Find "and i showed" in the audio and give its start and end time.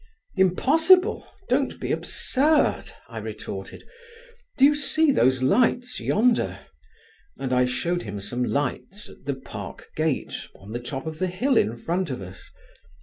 7.37-8.01